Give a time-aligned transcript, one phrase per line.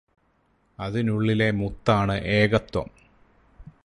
[0.79, 2.89] അതിനുള്ളിലെ മുത്താണ് ഏകത്വം